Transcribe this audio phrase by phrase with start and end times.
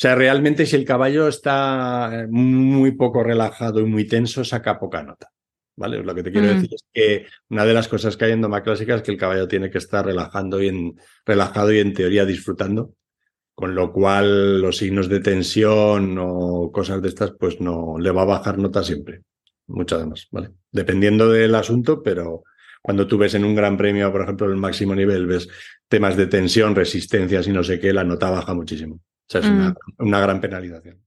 [0.00, 5.28] sea, realmente si el caballo está muy poco relajado y muy tenso, saca poca nota.
[5.76, 6.02] ¿Vale?
[6.02, 6.50] Lo que te quiero Mm.
[6.54, 9.16] decir es que una de las cosas que hay en doma clásica es que el
[9.16, 12.94] caballo tiene que estar relajando y en, relajado y en teoría disfrutando,
[13.54, 18.22] con lo cual los signos de tensión o cosas de estas, pues no le va
[18.22, 19.22] a bajar nota siempre.
[19.68, 20.50] Mucho además, ¿vale?
[20.72, 22.42] Dependiendo del asunto, pero
[22.82, 25.48] cuando tú ves en un gran premio, por ejemplo, el máximo nivel, ves
[25.88, 29.00] temas de tensión, resistencias y no sé qué, la nota baja muchísimo.
[29.28, 31.02] O sea, es una, una gran penalización.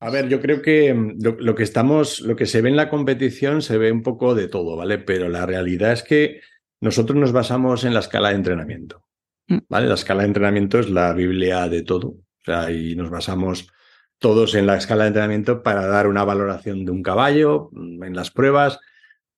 [0.00, 2.76] A ver, yo creo que mm, lo, lo que estamos, lo que se ve en
[2.76, 4.98] la competición se ve un poco de todo, ¿vale?
[4.98, 6.40] Pero la realidad es que
[6.80, 9.04] nosotros nos basamos en la escala de entrenamiento.
[9.48, 9.58] Mm.
[9.68, 9.86] ¿Vale?
[9.86, 12.08] La escala de entrenamiento es la Biblia de todo.
[12.08, 13.70] O sea, y nos basamos
[14.18, 18.14] todos en la escala de entrenamiento para dar una valoración de un caballo, mm, en
[18.14, 18.78] las pruebas,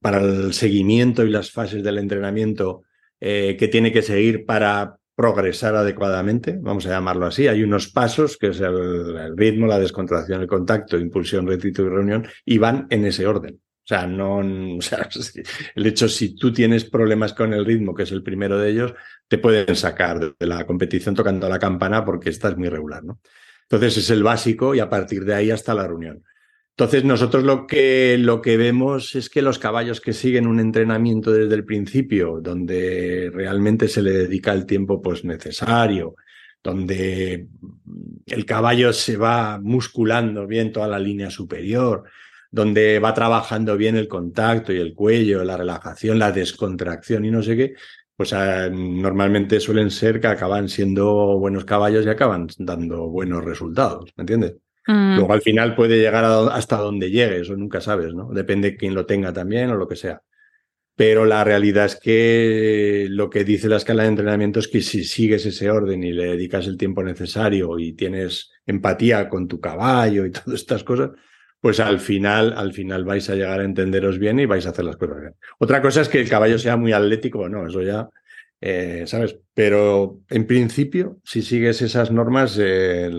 [0.00, 2.82] para el seguimiento y las fases del entrenamiento
[3.20, 7.48] eh, que tiene que seguir para progresar adecuadamente, vamos a llamarlo así.
[7.48, 12.24] Hay unos pasos, que es el, ritmo, la descontracción, el contacto, impulsión, retrito y reunión,
[12.44, 13.56] y van en ese orden.
[13.56, 14.40] O sea, no,
[15.74, 18.94] el hecho, si tú tienes problemas con el ritmo, que es el primero de ellos,
[19.26, 23.18] te pueden sacar de la competición tocando la campana porque estás muy regular, ¿no?
[23.62, 26.22] Entonces es el básico y a partir de ahí hasta la reunión.
[26.78, 31.32] Entonces nosotros lo que, lo que vemos es que los caballos que siguen un entrenamiento
[31.32, 36.14] desde el principio, donde realmente se le dedica el tiempo pues, necesario,
[36.62, 37.48] donde
[38.26, 42.04] el caballo se va musculando bien toda la línea superior,
[42.48, 47.42] donde va trabajando bien el contacto y el cuello, la relajación, la descontracción y no
[47.42, 47.74] sé qué,
[48.14, 54.12] pues eh, normalmente suelen ser que acaban siendo buenos caballos y acaban dando buenos resultados,
[54.16, 54.54] ¿me entiendes?
[54.88, 58.30] Luego al final puede llegar hasta donde llegue, eso nunca sabes, ¿no?
[58.30, 60.22] Depende de quién lo tenga también o lo que sea.
[60.96, 65.04] Pero la realidad es que lo que dice la escala de entrenamiento es que si
[65.04, 70.24] sigues ese orden y le dedicas el tiempo necesario y tienes empatía con tu caballo
[70.24, 71.10] y todas estas cosas,
[71.60, 74.86] pues al final, al final vais a llegar a entenderos bien y vais a hacer
[74.86, 75.34] las cosas bien.
[75.58, 78.08] Otra cosa es que el caballo sea muy atlético o no, eso ya,
[78.60, 79.38] eh, ¿sabes?
[79.54, 83.10] Pero en principio, si sigues esas normas, eh,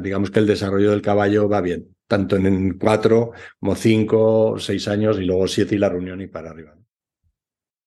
[0.00, 5.18] digamos que el desarrollo del caballo va bien, tanto en cuatro como cinco, seis años
[5.18, 6.76] y luego siete y la reunión y para arriba.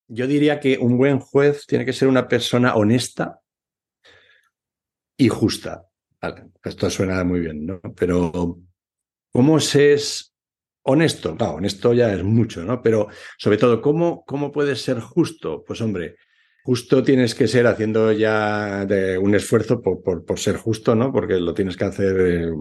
[0.08, 3.40] Yo diría que un buen juez tiene que ser una persona honesta
[5.16, 5.86] y justa.
[6.62, 7.80] Esto suena muy bien, ¿no?
[7.96, 8.58] Pero
[9.32, 10.34] ¿cómo se es
[10.82, 11.36] honesto?
[11.36, 12.82] Claro, honesto ya es mucho, ¿no?
[12.82, 13.08] Pero
[13.38, 15.64] sobre todo, ¿cómo, cómo puedes ser justo?
[15.64, 16.16] Pues hombre,
[16.64, 21.12] justo tienes que ser haciendo ya de un esfuerzo por, por, por, ser justo, ¿no?
[21.12, 22.52] Porque lo tienes que hacer eh,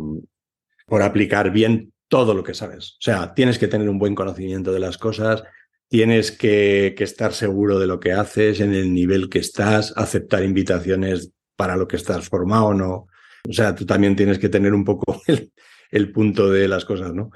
[0.86, 2.98] por aplicar bien todo lo que sabes.
[3.00, 5.44] O sea, tienes que tener un buen conocimiento de las cosas,
[5.88, 10.44] tienes que, que, estar seguro de lo que haces, en el nivel que estás, aceptar
[10.44, 13.08] invitaciones para lo que estás formado o no.
[13.48, 15.54] O sea, tú también tienes que tener un poco el,
[15.92, 17.32] el punto de las cosas, ¿no?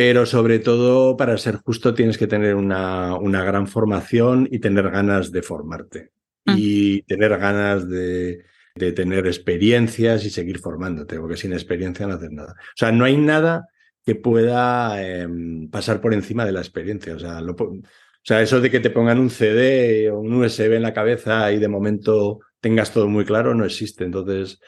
[0.00, 4.90] Pero sobre todo, para ser justo, tienes que tener una, una gran formación y tener
[4.90, 6.12] ganas de formarte.
[6.46, 6.54] Mm.
[6.56, 8.42] Y tener ganas de,
[8.76, 12.54] de, tener experiencias y seguir formándote, porque sin experiencia no haces nada.
[12.58, 13.68] O sea, no hay nada
[14.02, 15.28] que pueda eh,
[15.70, 17.14] pasar por encima de la experiencia.
[17.14, 17.82] O sea, lo, o
[18.22, 21.58] sea, eso de que te pongan un CD o un USB en la cabeza y
[21.58, 24.04] de momento tengas todo muy claro, no existe.
[24.04, 24.60] Entonces,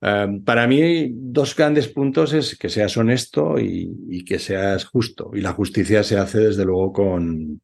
[0.00, 5.30] Um, para mí, dos grandes puntos es que seas honesto y, y, que seas justo.
[5.34, 7.60] Y la justicia se hace, desde luego, con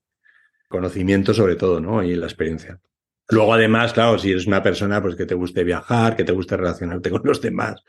[0.68, 2.02] conocimiento sobre todo, ¿no?
[2.02, 2.80] Y la experiencia.
[3.28, 6.56] Luego, además, claro, si eres una persona pues, que te guste viajar, que te guste
[6.56, 7.82] relacionarte con los demás,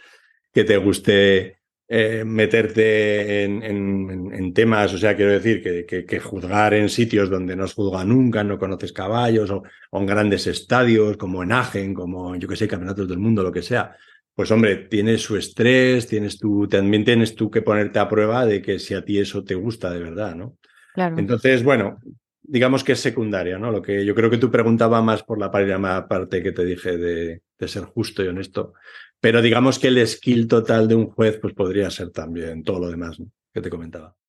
[0.54, 6.06] que te guste eh, meterte en, en, en, temas, o sea, quiero decir, que, que,
[6.06, 10.06] que, juzgar en sitios donde no has juzgado nunca, no conoces caballos, o, o en
[10.06, 13.96] grandes estadios, como en Agen, como, yo que sé, campeonatos del mundo, lo que sea
[14.36, 18.62] pues hombre, tienes su estrés, tienes tú, también tienes tú que ponerte a prueba de
[18.62, 20.58] que si a ti eso te gusta de verdad, ¿no?
[20.94, 21.18] Claro.
[21.18, 22.00] Entonces, bueno,
[22.42, 23.72] digamos que es secundaria, ¿no?
[23.72, 27.42] Lo que yo creo que tú preguntaba más por la parte que te dije de,
[27.58, 28.74] de ser justo y honesto,
[29.20, 32.90] pero digamos que el skill total de un juez, pues podría ser también todo lo
[32.90, 33.28] demás ¿no?
[33.54, 34.16] que te comentaba.